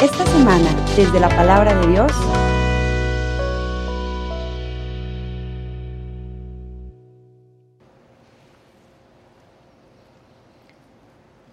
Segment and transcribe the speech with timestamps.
[0.00, 2.10] Esta semana, desde la palabra de Dios,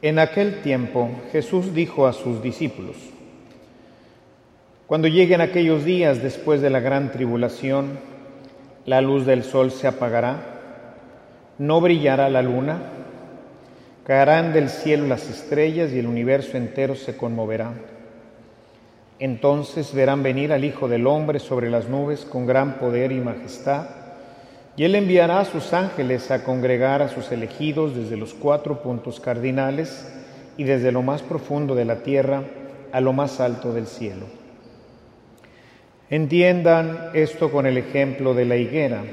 [0.02, 2.96] En aquel tiempo Jesús dijo a sus discípulos,
[4.88, 8.00] Cuando lleguen aquellos días después de la gran tribulación,
[8.86, 10.40] la luz del sol se apagará,
[11.58, 12.80] no brillará la luna,
[14.10, 17.74] caerán del cielo las estrellas y el universo entero se conmoverá.
[19.20, 23.86] Entonces verán venir al Hijo del Hombre sobre las nubes con gran poder y majestad,
[24.76, 29.20] y él enviará a sus ángeles a congregar a sus elegidos desde los cuatro puntos
[29.20, 30.12] cardinales
[30.58, 32.42] y desde lo más profundo de la tierra
[32.92, 34.26] a lo más alto del cielo.
[36.10, 39.04] Entiendan esto con el ejemplo de la higuera.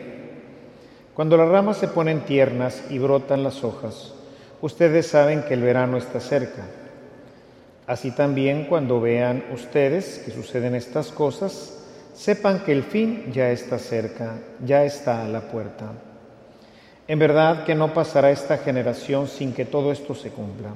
[1.12, 4.15] Cuando las ramas se ponen tiernas y brotan las hojas,
[4.60, 6.62] ustedes saben que el verano está cerca.
[7.86, 11.76] Así también cuando vean ustedes que suceden estas cosas,
[12.14, 15.92] sepan que el fin ya está cerca, ya está a la puerta.
[17.06, 20.70] En verdad que no pasará esta generación sin que todo esto se cumpla.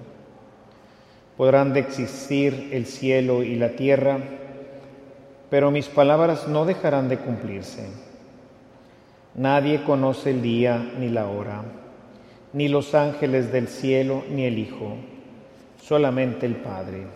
[1.36, 4.18] Podrán de existir el cielo y la tierra,
[5.48, 7.88] pero mis palabras no dejarán de cumplirse.
[9.34, 11.62] Nadie conoce el día ni la hora,
[12.52, 14.96] ni los ángeles del cielo ni el Hijo,
[15.82, 17.06] solamente el Padre.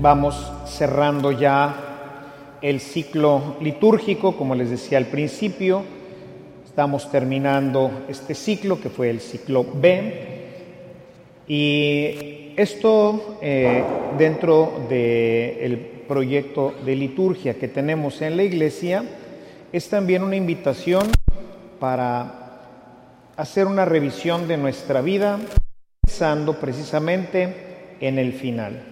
[0.00, 5.82] Vamos cerrando ya el ciclo litúrgico, como les decía al principio.
[6.64, 10.28] Estamos terminando este ciclo, que fue el ciclo B.
[11.48, 13.82] Y esto eh,
[14.16, 19.04] dentro del proyecto de liturgia que tenemos en la iglesia
[19.72, 21.08] es también una invitación
[21.78, 22.64] para
[23.36, 25.38] hacer una revisión de nuestra vida
[26.02, 28.82] pensando precisamente en el final.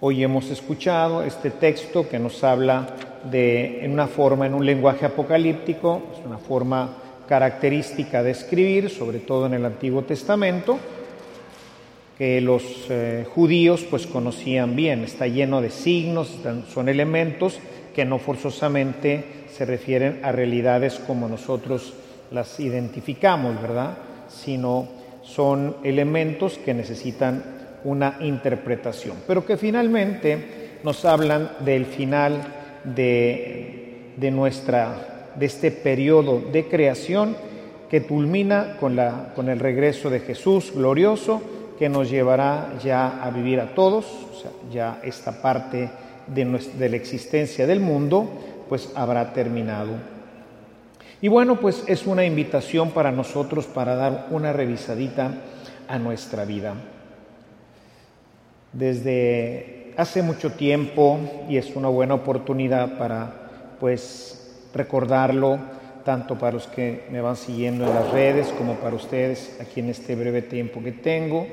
[0.00, 2.96] Hoy hemos escuchado este texto que nos habla
[3.30, 6.96] de, en una forma, en un lenguaje apocalíptico, es una forma
[7.28, 10.78] característica de escribir, sobre todo en el Antiguo Testamento,
[12.18, 16.38] que los eh, judíos pues conocían bien, está lleno de signos,
[16.72, 17.58] son elementos
[17.94, 21.94] que no forzosamente se refieren a realidades como nosotros
[22.30, 23.98] las identificamos, ¿verdad?
[24.28, 24.88] Sino
[25.22, 27.42] son elementos que necesitan
[27.84, 32.42] una interpretación, pero que finalmente nos hablan del final
[32.84, 37.36] de, de, nuestra, de este periodo de creación
[37.90, 41.42] que culmina con, la, con el regreso de Jesús glorioso
[41.78, 45.90] que nos llevará ya a vivir a todos, o sea, ya esta parte
[46.26, 48.28] de, nuestra, la existencia del mundo,
[48.68, 49.92] pues habrá terminado.
[51.20, 55.32] Y bueno, pues es una invitación para nosotros para dar una revisadita
[55.88, 56.74] a nuestra vida
[58.74, 61.18] desde hace mucho tiempo
[61.48, 63.32] y es una buena oportunidad para
[63.78, 65.58] pues recordarlo
[66.04, 69.90] tanto para los que me van siguiendo en las redes como para ustedes aquí en
[69.90, 71.46] este breve tiempo que tengo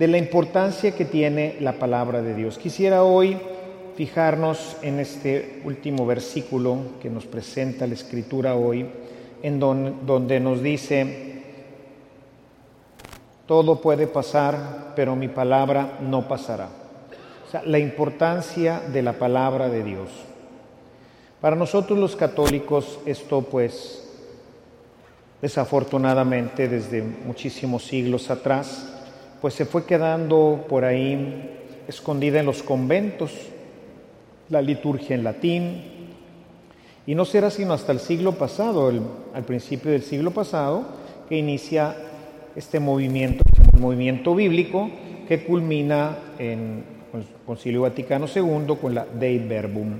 [0.00, 2.56] de la importancia que tiene la palabra de Dios.
[2.56, 3.36] Quisiera hoy
[3.96, 8.86] fijarnos en este último versículo que nos presenta la escritura hoy,
[9.42, 11.42] en donde nos dice,
[13.44, 16.70] todo puede pasar, pero mi palabra no pasará.
[17.46, 20.08] O sea, la importancia de la palabra de Dios.
[21.42, 24.08] Para nosotros los católicos esto pues
[25.42, 28.96] desafortunadamente desde muchísimos siglos atrás
[29.40, 31.58] pues se fue quedando por ahí
[31.88, 33.32] escondida en los conventos,
[34.48, 35.82] la liturgia en latín,
[37.06, 38.92] y no será sino hasta el siglo pasado,
[39.32, 40.84] al principio del siglo pasado,
[41.28, 41.96] que inicia
[42.54, 43.42] este movimiento,
[43.74, 44.90] un movimiento bíblico
[45.26, 46.84] que culmina en
[47.14, 49.98] el Concilio Vaticano II con la Dei Verbum.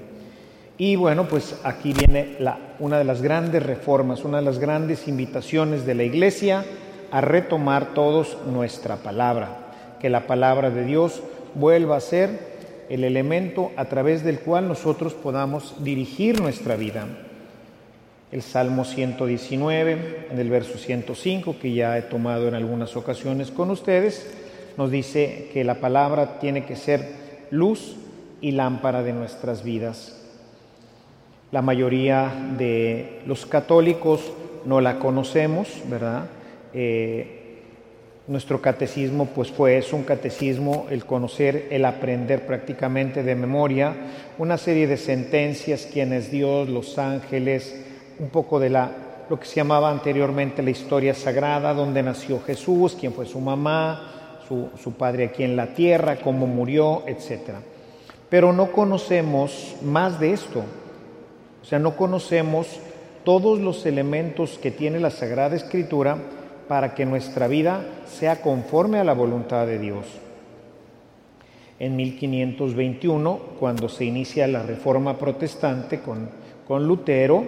[0.76, 2.36] Y bueno, pues aquí viene
[2.78, 6.64] una de las grandes reformas, una de las grandes invitaciones de la Iglesia
[7.10, 9.56] a retomar todos nuestra palabra,
[10.00, 11.22] que la palabra de Dios
[11.54, 12.50] vuelva a ser
[12.88, 17.06] el elemento a través del cual nosotros podamos dirigir nuestra vida
[18.32, 23.70] el Salmo 119, en el verso 105, que ya he tomado en algunas ocasiones con
[23.70, 24.32] ustedes,
[24.76, 27.08] nos dice que la palabra tiene que ser
[27.50, 27.96] luz
[28.40, 30.16] y lámpara de nuestras vidas.
[31.50, 34.32] La mayoría de los católicos
[34.64, 36.26] no la conocemos, ¿verdad?
[36.72, 37.36] Eh,
[38.28, 43.96] nuestro catecismo pues fue un catecismo el conocer, el aprender prácticamente de memoria
[44.38, 47.74] una serie de sentencias, quién es Dios, los ángeles,
[48.20, 48.90] un poco de la
[49.28, 54.40] lo que se llamaba anteriormente la historia sagrada, donde nació Jesús, quién fue su mamá,
[54.48, 57.54] su, su padre aquí en la tierra, cómo murió, etc.
[58.28, 60.64] Pero no conocemos más de esto.
[61.62, 62.80] O sea, no conocemos
[63.22, 66.18] todos los elementos que tiene la Sagrada Escritura
[66.70, 70.06] para que nuestra vida sea conforme a la voluntad de Dios.
[71.80, 76.30] En 1521, cuando se inicia la Reforma Protestante con,
[76.68, 77.42] con Lutero,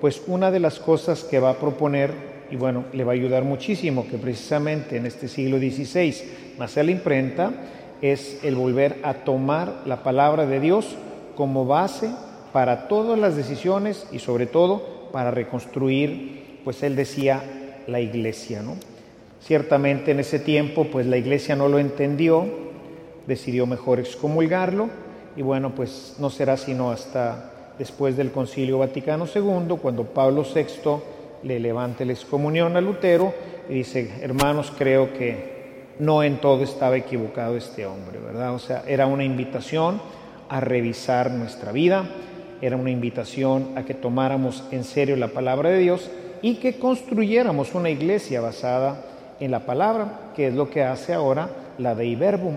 [0.00, 2.10] pues una de las cosas que va a proponer,
[2.50, 6.12] y bueno, le va a ayudar muchísimo, que precisamente en este siglo XVI
[6.58, 7.52] nace la imprenta,
[8.02, 10.96] es el volver a tomar la palabra de Dios
[11.36, 12.10] como base
[12.52, 18.76] para todas las decisiones y sobre todo para reconstruir, pues él decía, la iglesia, ¿no?
[19.40, 22.46] Ciertamente en ese tiempo, pues la iglesia no lo entendió,
[23.26, 24.88] decidió mejor excomulgarlo
[25.36, 30.64] y bueno, pues no será sino hasta después del Concilio Vaticano II, cuando Pablo VI
[31.42, 33.34] le levante la excomunión a Lutero
[33.68, 35.52] y dice, hermanos, creo que
[35.98, 38.54] no en todo estaba equivocado este hombre, ¿verdad?
[38.54, 40.00] O sea, era una invitación
[40.48, 42.08] a revisar nuestra vida,
[42.60, 46.10] era una invitación a que tomáramos en serio la palabra de Dios
[46.44, 49.02] y que construyéramos una iglesia basada
[49.40, 51.48] en la palabra, que es lo que hace ahora
[51.78, 52.56] la Dei Verbum,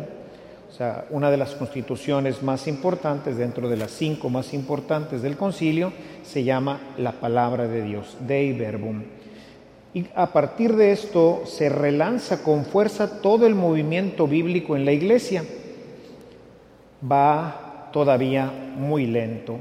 [0.69, 5.38] o sea, una de las constituciones más importantes, dentro de las cinco más importantes del
[5.38, 9.04] concilio, se llama la palabra de Dios, Dei Verbum.
[9.94, 14.92] Y a partir de esto se relanza con fuerza todo el movimiento bíblico en la
[14.92, 15.45] iglesia.
[17.10, 19.60] Va todavía muy lento,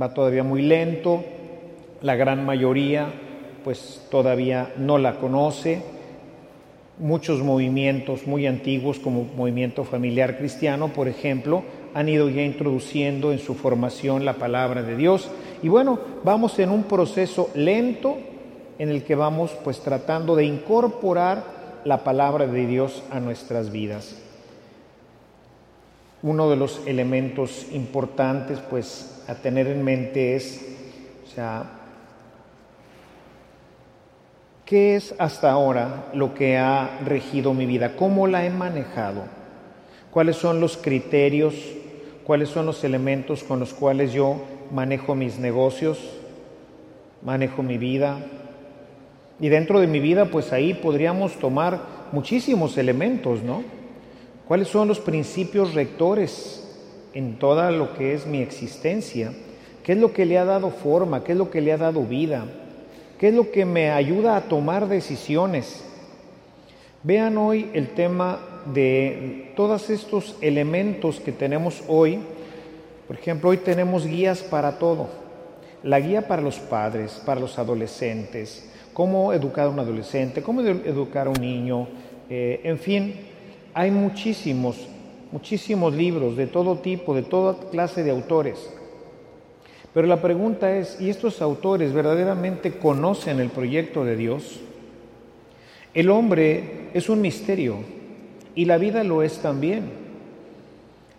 [0.00, 1.22] va todavía muy lento,
[2.00, 3.30] la gran mayoría
[3.64, 5.82] pues todavía no la conoce,
[6.98, 11.64] Muchos movimientos muy antiguos, como movimiento familiar cristiano, por ejemplo,
[11.94, 15.30] han ido ya introduciendo en su formación la palabra de Dios.
[15.62, 18.18] Y bueno, vamos en un proceso lento
[18.78, 21.42] en el que vamos pues tratando de incorporar
[21.84, 24.18] la palabra de Dios a nuestras vidas.
[26.22, 30.76] Uno de los elementos importantes pues a tener en mente es,
[31.24, 31.81] o sea,
[34.72, 37.94] ¿Qué es hasta ahora lo que ha regido mi vida?
[37.94, 39.24] ¿Cómo la he manejado?
[40.10, 41.54] ¿Cuáles son los criterios?
[42.24, 44.40] ¿Cuáles son los elementos con los cuales yo
[44.70, 45.98] manejo mis negocios?
[47.20, 48.24] ¿Manejo mi vida?
[49.38, 51.78] Y dentro de mi vida, pues ahí podríamos tomar
[52.10, 53.62] muchísimos elementos, ¿no?
[54.48, 56.66] ¿Cuáles son los principios rectores
[57.12, 59.34] en toda lo que es mi existencia?
[59.84, 61.24] ¿Qué es lo que le ha dado forma?
[61.24, 62.46] ¿Qué es lo que le ha dado vida?
[63.22, 65.84] ¿Qué es lo que me ayuda a tomar decisiones?
[67.04, 68.40] Vean hoy el tema
[68.74, 72.18] de todos estos elementos que tenemos hoy.
[73.06, 75.06] Por ejemplo, hoy tenemos guías para todo.
[75.84, 81.28] La guía para los padres, para los adolescentes, cómo educar a un adolescente, cómo educar
[81.28, 81.86] a un niño,
[82.28, 83.14] eh, en fin,
[83.72, 84.88] hay muchísimos,
[85.30, 88.68] muchísimos libros de todo tipo, de toda clase de autores.
[89.94, 94.60] Pero la pregunta es, ¿y estos autores verdaderamente conocen el proyecto de Dios?
[95.92, 97.76] El hombre es un misterio
[98.54, 99.90] y la vida lo es también.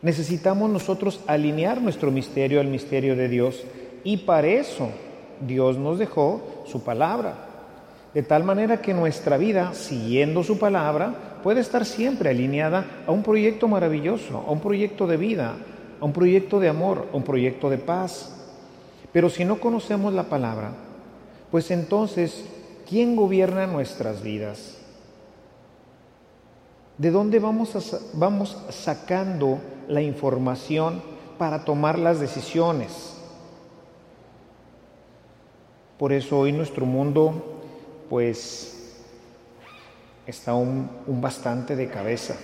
[0.02, 3.64] Necesitamos nosotros alinear nuestro misterio al misterio de Dios
[4.04, 4.90] y para eso
[5.40, 7.50] Dios nos dejó su palabra.
[8.14, 13.24] De tal manera que nuestra vida, siguiendo su palabra, puede estar siempre alineada a un
[13.24, 15.56] proyecto maravilloso, a un proyecto de vida,
[16.00, 18.43] a un proyecto de amor, a un proyecto de paz.
[19.14, 20.72] Pero si no conocemos la palabra,
[21.52, 22.46] pues entonces,
[22.90, 24.78] ¿quién gobierna nuestras vidas?
[26.98, 31.02] ¿De dónde vamos, vamos sacando la información
[31.38, 33.16] para tomar las decisiones?
[36.00, 37.62] Por eso hoy nuestro mundo,
[38.10, 38.98] pues,
[40.26, 42.36] está un bastante de cabeza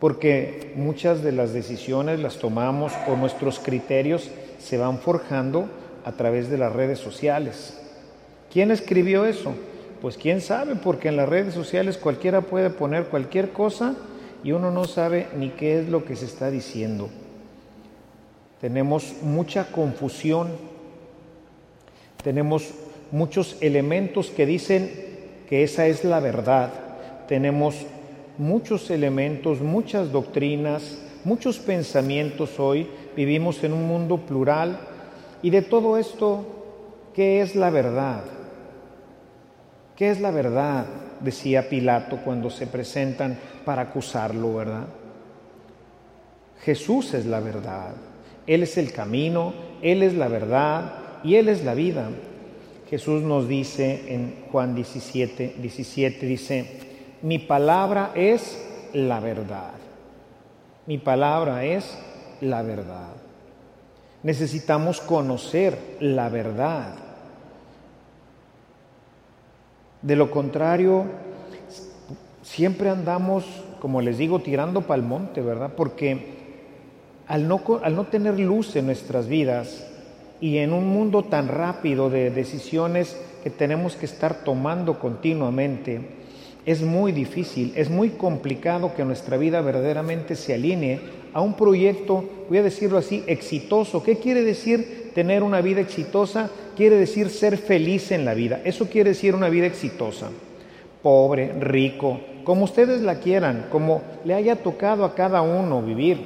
[0.00, 5.68] porque muchas de las decisiones las tomamos o nuestros criterios se van forjando
[6.04, 7.78] a través de las redes sociales.
[8.52, 9.54] ¿Quién escribió eso?
[10.00, 13.96] Pues quién sabe, porque en las redes sociales cualquiera puede poner cualquier cosa
[14.44, 17.08] y uno no sabe ni qué es lo que se está diciendo.
[18.60, 20.48] Tenemos mucha confusión,
[22.22, 22.72] tenemos
[23.10, 24.90] muchos elementos que dicen
[25.48, 26.70] que esa es la verdad,
[27.26, 27.86] tenemos
[28.38, 32.88] muchos elementos, muchas doctrinas, muchos pensamientos hoy.
[33.16, 34.78] Vivimos en un mundo plural
[35.42, 36.46] y de todo esto,
[37.14, 38.22] ¿qué es la verdad?
[39.96, 40.86] ¿Qué es la verdad?
[41.20, 44.86] decía Pilato cuando se presentan para acusarlo, ¿verdad?
[46.62, 47.94] Jesús es la verdad,
[48.46, 52.10] Él es el camino, Él es la verdad y Él es la vida.
[52.90, 56.66] Jesús nos dice en Juan 17, 17, dice,
[57.22, 59.72] mi palabra es la verdad.
[60.86, 61.98] Mi palabra es
[62.40, 63.10] la verdad.
[64.22, 66.94] Necesitamos conocer la verdad.
[70.02, 71.04] De lo contrario,
[72.42, 73.44] siempre andamos,
[73.80, 75.72] como les digo, tirando pa'l monte, ¿verdad?
[75.76, 76.36] Porque
[77.26, 79.86] al no, al no tener luz en nuestras vidas
[80.40, 86.00] y en un mundo tan rápido de decisiones que tenemos que estar tomando continuamente,
[86.68, 91.00] es muy difícil, es muy complicado que nuestra vida verdaderamente se alinee
[91.32, 94.02] a un proyecto, voy a decirlo así, exitoso.
[94.02, 96.50] ¿Qué quiere decir tener una vida exitosa?
[96.76, 98.60] Quiere decir ser feliz en la vida.
[98.66, 100.28] Eso quiere decir una vida exitosa.
[101.02, 106.18] Pobre, rico, como ustedes la quieran, como le haya tocado a cada uno vivir.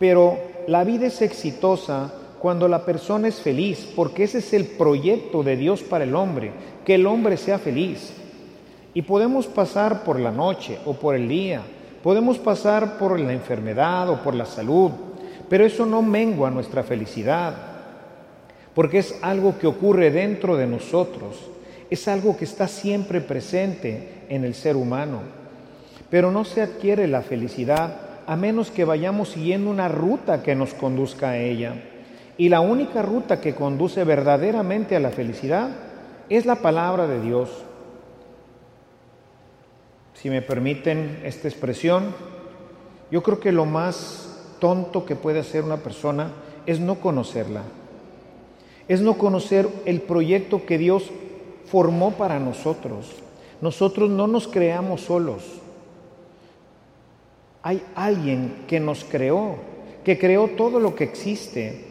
[0.00, 5.44] Pero la vida es exitosa cuando la persona es feliz, porque ese es el proyecto
[5.44, 6.50] de Dios para el hombre,
[6.84, 8.14] que el hombre sea feliz.
[8.94, 11.62] Y podemos pasar por la noche o por el día,
[12.02, 14.90] podemos pasar por la enfermedad o por la salud,
[15.48, 17.54] pero eso no mengua nuestra felicidad,
[18.74, 21.36] porque es algo que ocurre dentro de nosotros,
[21.88, 25.20] es algo que está siempre presente en el ser humano.
[26.10, 27.96] Pero no se adquiere la felicidad
[28.26, 31.74] a menos que vayamos siguiendo una ruta que nos conduzca a ella.
[32.36, 35.70] Y la única ruta que conduce verdaderamente a la felicidad
[36.28, 37.50] es la palabra de Dios
[40.14, 42.14] si me permiten esta expresión,
[43.10, 46.32] yo creo que lo más tonto que puede hacer una persona
[46.66, 47.62] es no conocerla,
[48.88, 51.10] es no conocer el proyecto que Dios
[51.66, 53.10] formó para nosotros.
[53.60, 55.42] Nosotros no nos creamos solos.
[57.62, 59.56] Hay alguien que nos creó,
[60.04, 61.86] que creó todo lo que existe.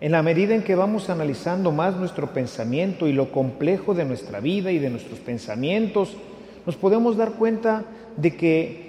[0.00, 4.40] En la medida en que vamos analizando más nuestro pensamiento y lo complejo de nuestra
[4.40, 6.16] vida y de nuestros pensamientos,
[6.66, 7.84] nos podemos dar cuenta
[8.16, 8.86] de que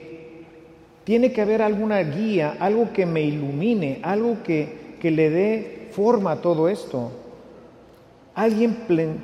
[1.03, 6.41] tiene que haber alguna guía, algo que me ilumine, algo que, le dé forma a
[6.41, 7.11] todo esto.
[8.35, 8.75] Alguien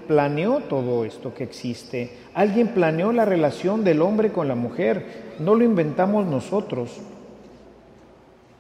[0.08, 5.56] planeó todo esto que existe, alguien planeó la relación del hombre con la mujer, no
[5.56, 7.02] lo inventamos nosotros.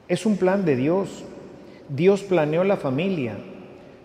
[0.09, 1.23] Es un plan de Dios.
[1.87, 3.37] Dios planeó la familia,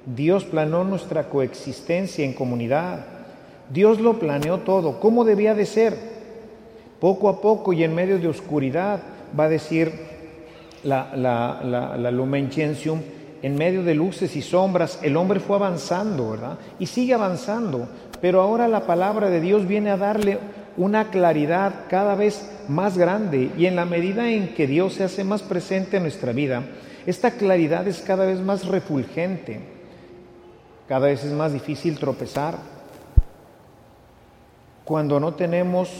[0.06, 3.17] Dios planeó nuestra coexistencia en comunidad,
[3.70, 5.00] Dios lo planeó todo.
[5.00, 5.96] ¿Cómo debía de ser?
[7.00, 9.00] Poco a poco y en medio de oscuridad,
[9.38, 9.92] va a decir
[10.82, 12.10] la, la,
[13.42, 16.58] en medio de luces y sombras, el hombre fue avanzando, ¿verdad?
[16.78, 17.88] Y sigue avanzando,
[18.20, 20.38] pero ahora la palabra de Dios viene a darle
[20.76, 25.24] una claridad cada vez más grande y en la medida en que Dios se hace
[25.24, 26.64] más presente en nuestra vida,
[27.06, 29.60] esta claridad es cada vez más refulgente,
[30.88, 32.56] cada vez es más difícil tropezar,
[34.88, 35.90] cuando no tenemos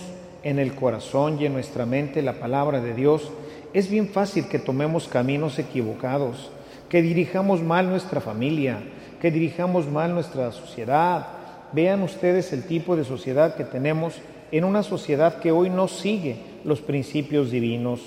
[0.42, 3.30] en el corazón y en nuestra mente la palabra de Dios,
[3.74, 6.50] es bien fácil que tomemos caminos equivocados,
[6.88, 8.78] que dirijamos mal nuestra familia,
[9.20, 11.26] que dirijamos mal nuestra sociedad.
[11.72, 14.14] Vean ustedes el tipo de sociedad que tenemos
[14.52, 18.00] en una sociedad que hoy no sigue los principios divinos.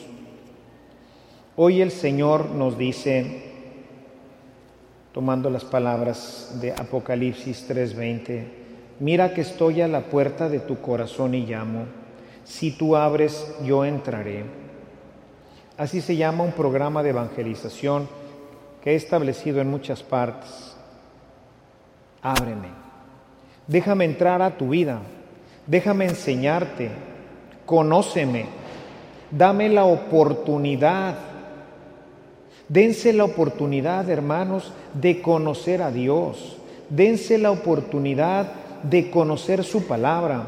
[1.58, 3.44] Hoy el Señor nos dice,
[5.14, 8.61] tomando las palabras de Apocalipsis 3:20,
[9.02, 11.86] Mira que estoy a la puerta de tu corazón y llamo.
[12.44, 14.44] Si tú abres, yo entraré.
[15.76, 18.08] Así se llama un programa de evangelización
[18.84, 20.78] que he establecido en muchas partes.
[22.22, 22.68] Ábreme.
[23.66, 25.00] Déjame entrar a tu vida.
[25.66, 26.92] Déjame enseñarte.
[27.66, 28.46] Conóceme.
[29.32, 31.16] Dame la oportunidad.
[32.70, 36.58] Dense la oportunidad, hermanos, de conocer a Dios.
[36.92, 40.44] Dense la oportunidad de conocer su palabra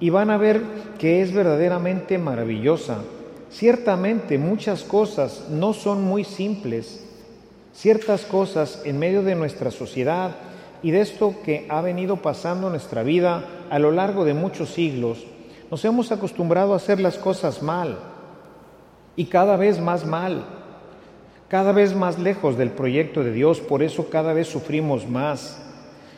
[0.00, 0.62] y van a ver
[0.98, 2.98] que es verdaderamente maravillosa.
[3.50, 7.04] Ciertamente muchas cosas no son muy simples,
[7.74, 10.36] ciertas cosas en medio de nuestra sociedad
[10.82, 15.26] y de esto que ha venido pasando nuestra vida a lo largo de muchos siglos,
[15.70, 17.98] nos hemos acostumbrado a hacer las cosas mal
[19.16, 20.44] y cada vez más mal,
[21.48, 25.62] cada vez más lejos del proyecto de Dios, por eso cada vez sufrimos más.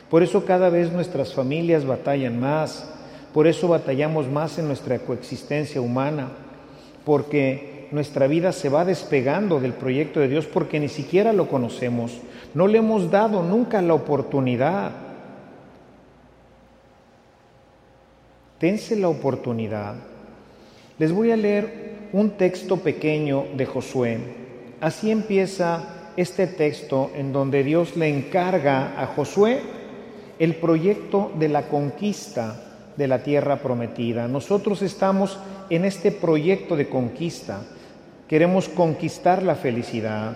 [0.09, 2.89] Por eso cada vez nuestras familias batallan más,
[3.33, 6.29] por eso batallamos más en nuestra coexistencia humana,
[7.05, 12.19] porque nuestra vida se va despegando del proyecto de Dios porque ni siquiera lo conocemos,
[12.53, 15.09] no le hemos dado nunca la oportunidad.
[18.59, 19.95] tense la oportunidad.
[20.99, 24.19] Les voy a leer un texto pequeño de Josué.
[24.81, 29.61] Así empieza este texto en donde Dios le encarga a Josué
[30.39, 32.61] el proyecto de la conquista
[32.95, 34.27] de la tierra prometida.
[34.27, 35.37] Nosotros estamos
[35.69, 37.61] en este proyecto de conquista.
[38.27, 40.35] Queremos conquistar la felicidad,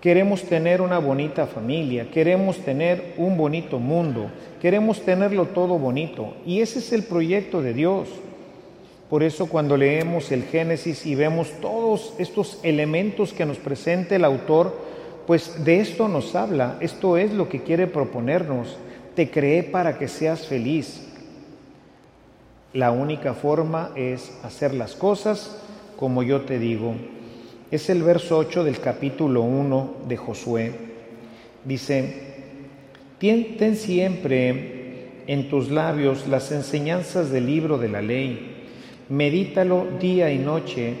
[0.00, 6.34] queremos tener una bonita familia, queremos tener un bonito mundo, queremos tenerlo todo bonito.
[6.44, 8.08] Y ese es el proyecto de Dios.
[9.08, 14.24] Por eso cuando leemos el Génesis y vemos todos estos elementos que nos presenta el
[14.24, 14.76] autor,
[15.26, 18.76] pues de esto nos habla, esto es lo que quiere proponernos.
[19.14, 21.00] Te creé para que seas feliz.
[22.72, 25.60] La única forma es hacer las cosas
[25.96, 26.94] como yo te digo.
[27.70, 30.72] Es el verso 8 del capítulo 1 de Josué.
[31.64, 32.34] Dice,
[33.20, 38.66] ten siempre en tus labios las enseñanzas del libro de la ley.
[39.08, 40.94] Medítalo día y noche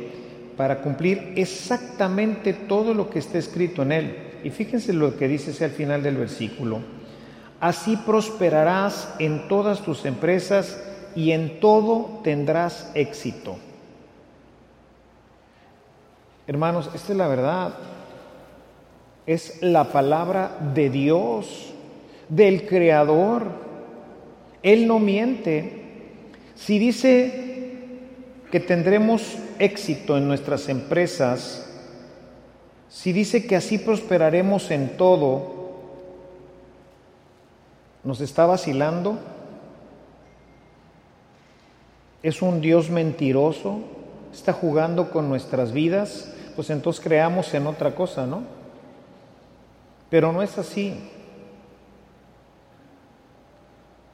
[0.56, 4.16] para cumplir exactamente todo lo que está escrito en él.
[4.44, 6.80] Y fíjense lo que dice al final del versículo.
[7.64, 10.78] Así prosperarás en todas tus empresas
[11.16, 13.56] y en todo tendrás éxito.
[16.46, 17.74] Hermanos, esta es la verdad.
[19.24, 21.72] Es la palabra de Dios,
[22.28, 23.46] del Creador.
[24.62, 25.84] Él no miente.
[26.56, 27.62] Si dice
[28.50, 31.66] que tendremos éxito en nuestras empresas,
[32.90, 35.53] si dice que así prosperaremos en todo,
[38.04, 39.18] ¿nos está vacilando?
[42.24, 43.80] es un Dios mentiroso,
[44.32, 48.44] está jugando con nuestras vidas, pues entonces creamos en otra cosa, ¿no?
[50.08, 50.94] Pero no es así.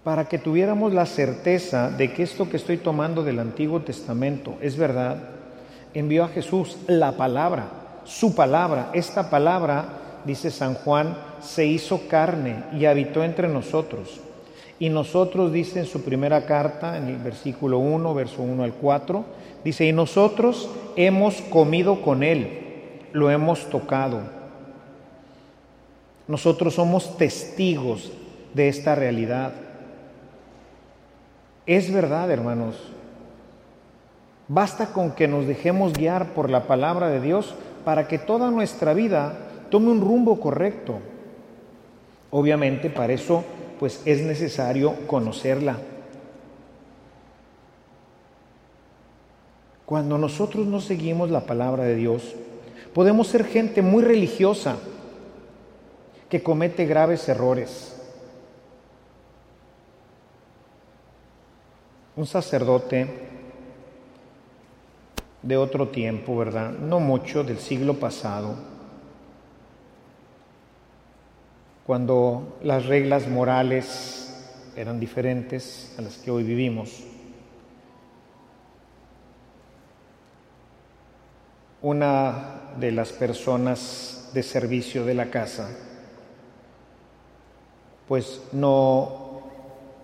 [0.02, 4.76] Para que tuviéramos la certeza de que esto que estoy tomando del Antiguo Testamento es
[4.76, 5.18] verdad,
[5.94, 7.68] envió a Jesús la palabra,
[8.02, 8.90] su palabra.
[8.92, 14.20] Esta palabra, dice San Juan, se hizo carne y habitó entre nosotros.
[14.78, 19.24] Y nosotros, dice en su primera carta, en el versículo 1, verso 1 al 4,
[19.62, 24.22] dice, y nosotros hemos comido con Él, lo hemos tocado.
[26.26, 28.10] Nosotros somos testigos
[28.54, 29.52] de esta realidad.
[31.66, 32.76] Es verdad, hermanos.
[34.48, 37.54] Basta con que nos dejemos guiar por la palabra de Dios
[37.84, 40.98] para que toda nuestra vida tome un rumbo correcto.
[42.30, 43.44] Obviamente para eso
[43.78, 45.78] pues es necesario conocerla.
[49.86, 52.34] Cuando nosotros no seguimos la palabra de Dios,
[52.94, 54.76] podemos ser gente muy religiosa
[56.28, 57.96] que comete graves errores.
[62.14, 63.08] Un sacerdote
[65.42, 66.70] de otro tiempo, ¿verdad?
[66.70, 68.54] No mucho, del siglo pasado,
[71.90, 74.32] cuando las reglas morales
[74.76, 77.02] eran diferentes a las que hoy vivimos.
[81.82, 85.68] Una de las personas de servicio de la casa,
[88.06, 89.40] pues no,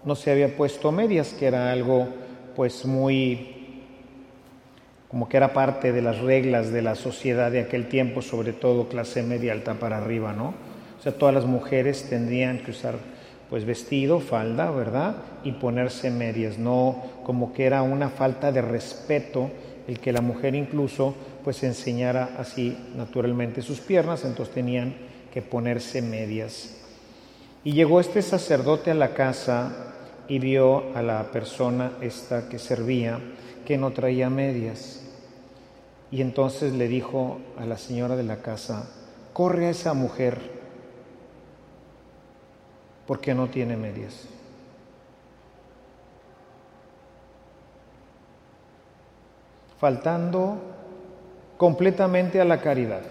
[0.05, 2.09] no se había puesto medias, que era algo
[2.57, 3.85] pues muy,
[5.07, 8.89] como que era parte de las reglas de la sociedad de aquel tiempo, sobre todo
[8.89, 10.75] clase media alta para arriba, ¿no?
[10.99, 12.97] O sea, todas las mujeres tendrían que usar
[13.51, 15.17] pues vestido, falda, ¿verdad?
[15.45, 19.51] Y ponerse medias, no como que era una falta de respeto
[19.87, 24.95] el que la mujer incluso pues enseñara así naturalmente sus piernas, entonces tenían
[25.33, 26.77] que ponerse medias.
[27.63, 29.95] Y llegó este sacerdote a la casa
[30.29, 33.21] y vio a la persona esta que servía
[33.65, 35.03] que no traía medias.
[36.11, 38.89] Y entonces le dijo a la señora de la casa,
[39.33, 40.56] corre a esa mujer
[43.07, 44.27] porque no tiene medias.
[49.79, 50.59] Faltando
[51.57, 53.03] completamente a la caridad,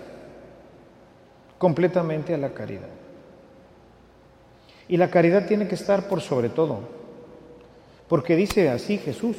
[1.58, 2.90] completamente a la caridad.
[4.88, 6.80] Y la caridad tiene que estar por sobre todo,
[8.08, 9.38] porque dice así Jesús,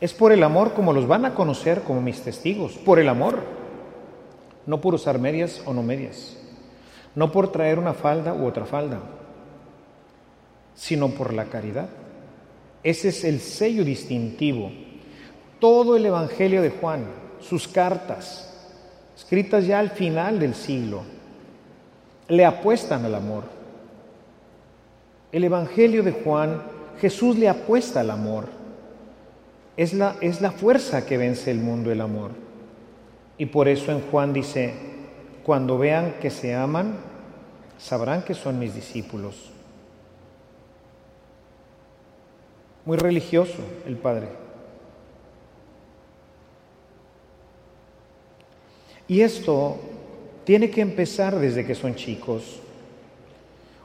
[0.00, 3.40] es por el amor como los van a conocer como mis testigos, por el amor,
[4.66, 6.38] no por usar medias o no medias,
[7.14, 9.00] no por traer una falda u otra falda,
[10.74, 11.88] sino por la caridad.
[12.82, 14.70] Ese es el sello distintivo.
[15.58, 17.04] Todo el Evangelio de Juan,
[17.40, 18.50] sus cartas,
[19.16, 21.02] escritas ya al final del siglo,
[22.28, 23.44] le apuestan al amor.
[25.32, 26.62] El Evangelio de Juan,
[27.00, 28.48] Jesús le apuesta al amor.
[29.76, 32.30] Es la, es la fuerza que vence el mundo, el amor.
[33.36, 34.74] Y por eso en Juan dice,
[35.44, 36.94] cuando vean que se aman,
[37.78, 39.49] sabrán que son mis discípulos.
[42.84, 44.28] Muy religioso el Padre.
[49.06, 49.76] Y esto
[50.44, 52.60] tiene que empezar desde que son chicos.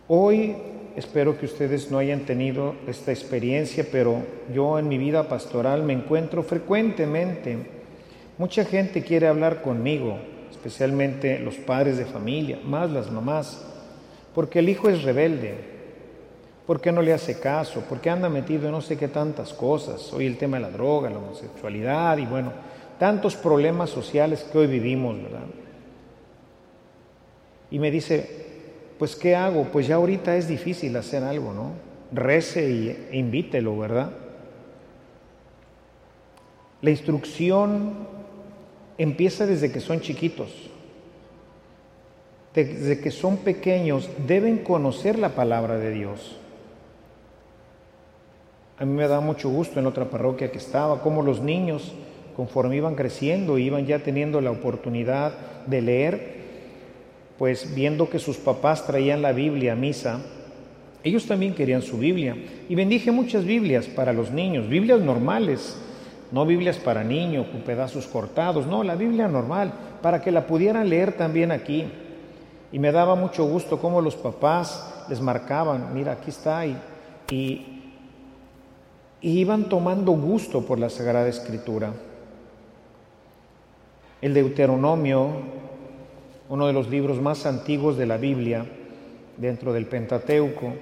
[0.08, 0.56] Hoy
[0.96, 4.22] espero que ustedes no hayan tenido esta experiencia, pero
[4.54, 7.58] yo en mi vida pastoral me encuentro frecuentemente.
[8.38, 10.18] Mucha gente quiere hablar conmigo,
[10.52, 13.66] especialmente los padres de familia, más las mamás,
[14.36, 15.75] porque el hijo es rebelde,
[16.66, 20.12] porque no le hace caso, porque anda metido en no sé qué tantas cosas.
[20.12, 22.52] Hoy el tema de la droga, la homosexualidad y bueno,
[22.98, 25.46] tantos problemas sociales que hoy vivimos, ¿verdad?
[27.70, 28.46] Y me dice,
[28.98, 29.66] pues ¿qué hago?
[29.66, 31.72] Pues ya ahorita es difícil hacer algo, ¿no?
[32.12, 34.12] Rece y e invítelo, ¿verdad?
[36.82, 38.08] La instrucción
[38.98, 40.52] empieza desde que son chiquitos.
[42.54, 46.38] Desde que son pequeños deben conocer la palabra de Dios.
[48.78, 51.94] A mí me da mucho gusto en otra parroquia que estaba, como los niños,
[52.36, 55.34] conforme iban creciendo, iban ya teniendo la oportunidad
[55.66, 56.36] de leer,
[57.38, 60.20] pues viendo que sus papás traían la Biblia a misa,
[61.04, 62.36] ellos también querían su Biblia.
[62.68, 65.78] Y bendije muchas Biblias para los niños, Biblias normales,
[66.32, 70.90] no Biblias para niños con pedazos cortados, no, la Biblia normal, para que la pudieran
[70.90, 71.86] leer también aquí.
[72.72, 77.75] Y me daba mucho gusto cómo los papás les marcaban, mira, aquí está, y,
[79.22, 81.94] y iban tomando gusto por la Sagrada Escritura.
[84.22, 85.56] El Deuteronomio
[86.48, 88.66] uno de los libros más antiguos de la Biblia,
[89.38, 90.74] dentro del Pentateuco.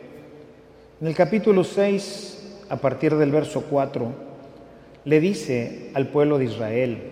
[1.00, 4.08] En el capítulo 6, a partir del verso 4,
[5.06, 7.10] le dice al pueblo de Israel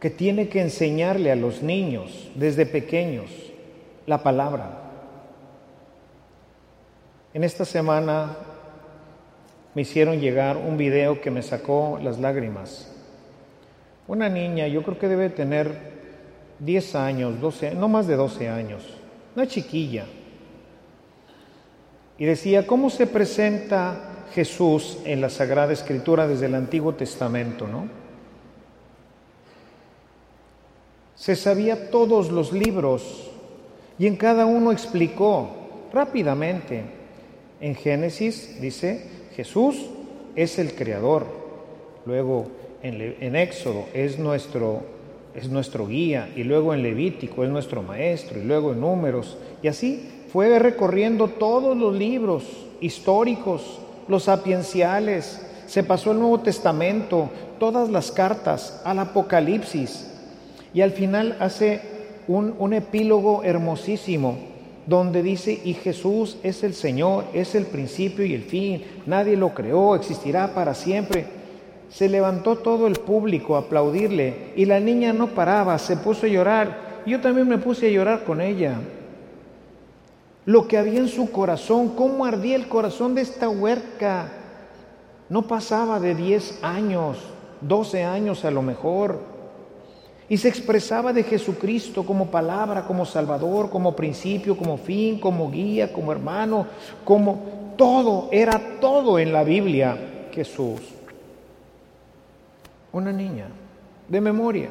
[0.00, 3.30] que tiene que enseñarle a los niños desde pequeños
[4.06, 4.78] la palabra.
[7.34, 8.36] En esta semana
[9.74, 12.90] me hicieron llegar un video que me sacó las lágrimas.
[14.08, 15.90] Una niña, yo creo que debe tener
[16.58, 18.82] 10 años, 12, no más de 12 años,
[19.36, 20.06] una chiquilla.
[22.18, 27.88] Y decía, ¿cómo se presenta Jesús en la Sagrada Escritura desde el Antiguo Testamento, no?
[31.14, 33.30] Se sabía todos los libros
[33.98, 36.82] y en cada uno explicó rápidamente.
[37.60, 39.76] En Génesis dice, Jesús
[40.36, 41.26] es el creador.
[42.06, 42.46] Luego
[42.82, 44.82] en, Éxodo es nuestro
[45.34, 49.68] es nuestro guía, y luego en Levítico es nuestro maestro, y luego en Números, y
[49.68, 52.44] así fue recorriendo todos los libros
[52.80, 60.10] históricos, los sapienciales, se pasó el Nuevo Testamento, todas las cartas, al Apocalipsis,
[60.74, 61.80] y al final hace
[62.26, 64.36] un, un epílogo hermosísimo,
[64.86, 69.54] donde dice, y Jesús es el Señor, es el principio y el fin, nadie lo
[69.54, 71.40] creó, existirá para siempre
[71.90, 76.28] se levantó todo el público a aplaudirle y la niña no paraba, se puso a
[76.28, 77.02] llorar.
[77.04, 78.76] Yo también me puse a llorar con ella.
[80.46, 84.30] Lo que había en su corazón, cómo ardía el corazón de esta huerca.
[85.28, 87.18] No pasaba de 10 años,
[87.60, 89.20] 12 años a lo mejor.
[90.30, 95.92] Y se expresaba de Jesucristo como palabra, como Salvador, como principio, como fin, como guía,
[95.92, 96.66] como hermano,
[97.04, 100.80] como todo, era todo en la Biblia Jesús
[102.92, 103.48] una niña,
[104.08, 104.70] de memoria.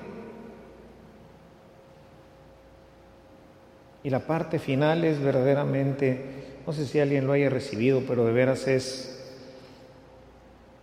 [4.03, 8.31] Y la parte final es verdaderamente, no sé si alguien lo haya recibido, pero de
[8.31, 9.33] veras es,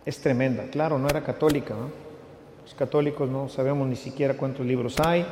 [0.05, 0.65] es tremenda.
[0.71, 2.06] Claro, no era católica, Los
[2.77, 5.25] católicos no sabemos ni siquiera cuántos libros hay,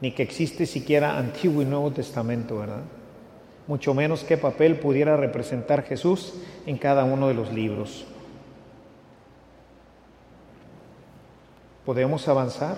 [0.00, 2.82] ni que existe siquiera Antiguo y Nuevo Testamento, ¿verdad?
[3.66, 6.34] Mucho menos qué papel pudiera representar Jesús
[6.66, 8.06] en cada uno de los libros.
[11.90, 12.76] podemos avanzar.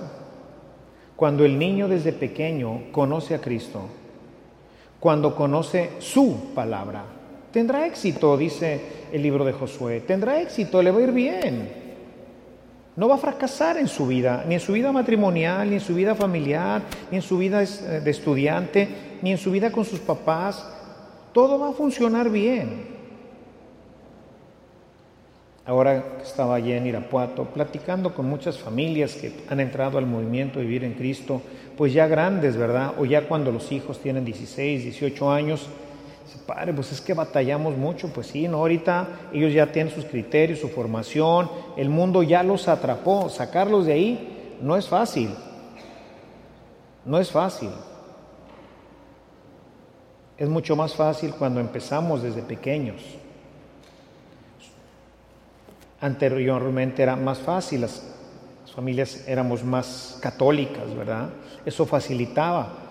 [1.17, 3.83] Cuando el niño desde pequeño conoce a Cristo,
[4.99, 7.05] cuando conoce su palabra,
[7.53, 8.81] tendrá éxito, dice
[9.13, 11.82] el libro de Josué, tendrá éxito, le va a ir bien.
[12.95, 15.95] No va a fracasar en su vida, ni en su vida matrimonial, ni en su
[15.95, 18.89] vida familiar, ni en su vida de estudiante,
[19.23, 20.67] ni en su vida con sus papás.
[21.33, 22.93] Todo va a funcionar bien.
[25.65, 30.85] Ahora estaba allí en Irapuato, platicando con muchas familias que han entrado al movimiento vivir
[30.85, 31.41] en Cristo,
[31.79, 32.95] pues ya grandes, ¿verdad?
[32.99, 35.69] O ya cuando los hijos tienen 16, 18 años,
[36.39, 38.59] Padre, pues es que batallamos mucho, pues sí, ¿no?
[38.59, 43.93] Ahorita ellos ya tienen sus criterios, su formación, el mundo ya los atrapó, sacarlos de
[43.93, 45.35] ahí no es fácil,
[47.05, 47.71] no es fácil.
[50.39, 53.03] Es mucho más fácil cuando empezamos desde pequeños.
[56.01, 58.03] Anteriormente era más fácil, las,
[58.75, 61.29] familias éramos más católicas, ¿verdad?
[61.67, 62.82] Eso facilitaba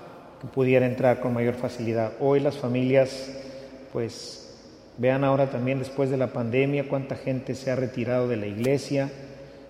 [0.41, 2.13] que pudiera entrar con mayor facilidad.
[2.19, 3.31] Hoy las familias,
[3.93, 4.57] pues,
[4.97, 9.11] vean ahora también después de la pandemia cuánta gente se ha retirado de la iglesia,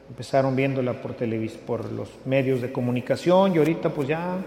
[0.10, 1.16] empezaron viéndola por,
[1.66, 4.38] por los medios de comunicación y ahorita pues ya,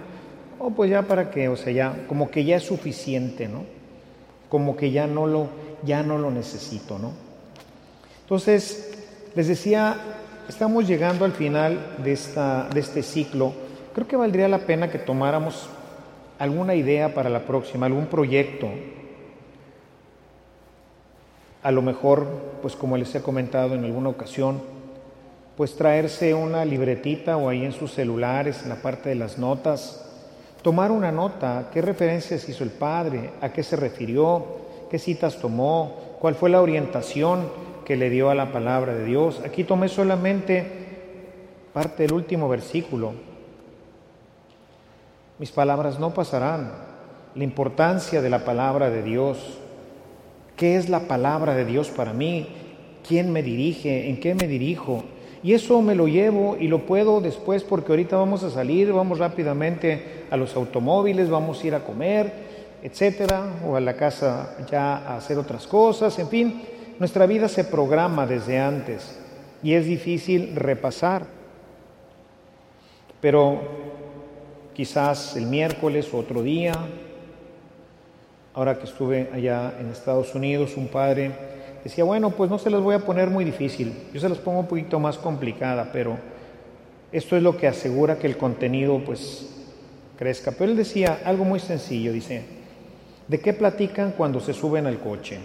[0.58, 3.64] oh, pues ya para qué, o sea, ya, como que ya es suficiente, ¿no?
[4.48, 5.48] Como que ya no lo,
[5.84, 7.12] ya no lo necesito, ¿no?
[8.22, 8.94] Entonces,
[9.34, 9.96] les decía,
[10.48, 13.52] estamos llegando al final de, esta, de este ciclo.
[13.94, 15.68] Creo que valdría la pena que tomáramos
[16.38, 18.68] alguna idea para la próxima, algún proyecto.
[21.62, 22.26] A lo mejor,
[22.60, 24.60] pues como les he comentado en alguna ocasión,
[25.56, 30.04] pues traerse una libretita o ahí en sus celulares, en la parte de las notas,
[30.62, 34.44] tomar una nota, qué referencias hizo el padre, a qué se refirió,
[34.90, 37.48] qué citas tomó, cuál fue la orientación
[37.84, 39.40] que le dio a la palabra de Dios.
[39.44, 40.66] Aquí tomé solamente
[41.72, 43.12] parte del último versículo.
[45.38, 46.72] Mis palabras no pasarán.
[47.34, 49.58] La importancia de la palabra de Dios.
[50.56, 52.46] ¿Qué es la palabra de Dios para mí?
[53.06, 54.08] ¿Quién me dirige?
[54.08, 55.02] ¿En qué me dirijo?
[55.42, 59.18] Y eso me lo llevo y lo puedo después porque ahorita vamos a salir, vamos
[59.18, 62.32] rápidamente a los automóviles, vamos a ir a comer,
[62.82, 66.62] etcétera, o a la casa ya a hacer otras cosas, en fin,
[66.98, 69.18] nuestra vida se programa desde antes
[69.62, 71.26] y es difícil repasar.
[73.20, 73.83] Pero
[74.74, 76.74] quizás el miércoles o otro día,
[78.52, 81.32] ahora que estuve allá en Estados Unidos, un padre
[81.82, 84.60] decía, bueno, pues no se las voy a poner muy difícil, yo se las pongo
[84.60, 86.16] un poquito más complicada, pero
[87.12, 89.50] esto es lo que asegura que el contenido pues
[90.18, 90.52] crezca.
[90.52, 92.42] Pero él decía algo muy sencillo, dice,
[93.28, 95.38] ¿de qué platican cuando se suben al coche?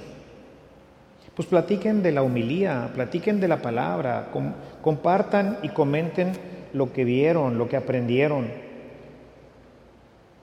[1.39, 4.29] pues platiquen de la humilía, platiquen de la palabra,
[4.81, 6.33] compartan y comenten
[6.73, 8.47] lo que vieron, lo que aprendieron.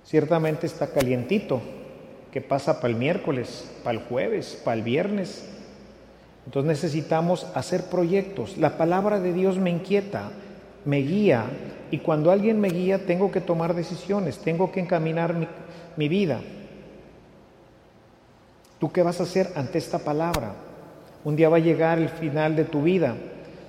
[0.06, 1.60] Ciertamente está calientito,
[2.30, 5.44] que pasa para el miércoles, para el jueves, para el viernes.
[6.44, 8.56] Entonces necesitamos hacer proyectos.
[8.56, 10.30] La palabra de Dios me inquieta,
[10.84, 11.46] me guía,
[11.90, 15.48] y cuando alguien me guía tengo que tomar decisiones, tengo que encaminar mi,
[15.96, 16.40] mi vida.
[18.78, 20.52] ¿Tú qué vas a hacer ante esta palabra?
[21.24, 23.16] Un día va a llegar el final de tu vida.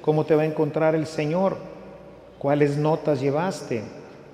[0.03, 1.57] ¿Cómo te va a encontrar el Señor?
[2.37, 3.81] ¿Cuáles notas llevaste?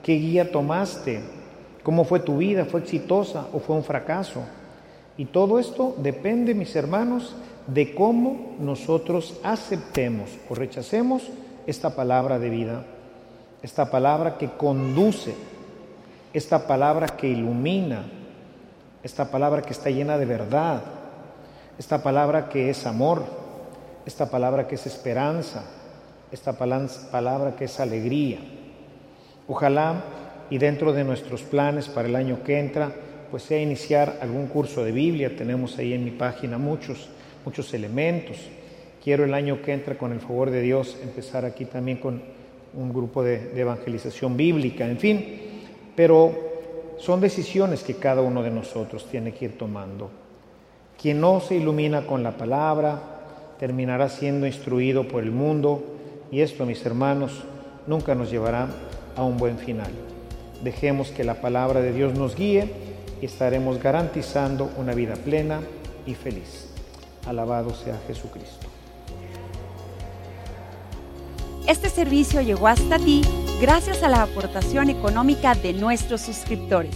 [0.04, 1.22] ¿Qué guía tomaste?
[1.84, 2.66] ¿Cómo fue tu vida?
[2.66, 4.42] ¿Fue exitosa o fue un fracaso?
[5.18, 7.36] Y todo esto depende, mis hermanos,
[7.68, 11.30] de cómo nosotros aceptemos o rechacemos
[11.68, 12.86] esta palabra de vida,
[13.62, 15.36] esta palabra que conduce,
[16.34, 18.06] esta palabra que ilumina,
[19.04, 20.82] esta palabra que está llena de verdad,
[21.78, 23.24] esta palabra que es amor,
[24.06, 25.64] esta palabra que es esperanza,
[26.32, 28.40] esta palabra que es alegría.
[29.48, 30.04] Ojalá
[30.50, 32.94] y dentro de nuestros planes para el año que entra,
[33.32, 35.36] pues sea iniciar algún curso de Biblia.
[35.36, 37.10] Tenemos ahí en mi página muchos,
[37.46, 38.38] muchos elementos.
[39.04, 42.22] Quiero el año que entra, con el favor de Dios, empezar aquí también con
[42.76, 45.26] un grupo de, de evangelización bíblica, en fin.
[45.96, 46.34] Pero
[46.98, 50.10] son decisiones que cada uno de nosotros tiene que ir tomando.
[51.02, 53.00] Quien no se ilumina con la palabra
[53.60, 55.84] terminará siendo instruido por el mundo
[56.32, 57.44] y esto, mis hermanos,
[57.88, 58.68] nunca nos llevará
[59.16, 60.13] a un buen final.
[60.64, 62.72] Dejemos que la palabra de Dios nos guíe
[63.22, 65.62] y estaremos garantizando una vida plena
[66.06, 66.70] y feliz.
[67.26, 68.68] Alabado sea Jesucristo.
[71.68, 73.22] Este servicio llegó hasta ti
[73.62, 76.96] gracias a la aportación económica de nuestros suscriptores.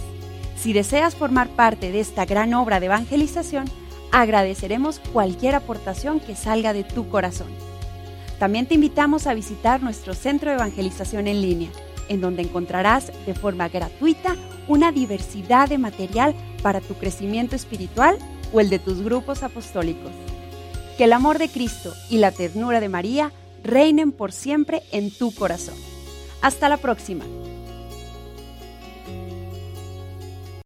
[0.56, 3.66] Si deseas formar parte de esta gran obra de evangelización,
[4.10, 7.48] Agradeceremos cualquier aportación que salga de tu corazón.
[8.38, 11.70] También te invitamos a visitar nuestro centro de evangelización en línea,
[12.08, 18.18] en donde encontrarás de forma gratuita una diversidad de material para tu crecimiento espiritual
[18.52, 20.10] o el de tus grupos apostólicos.
[20.96, 25.34] Que el amor de Cristo y la ternura de María reinen por siempre en tu
[25.34, 25.76] corazón.
[26.42, 27.24] Hasta la próxima.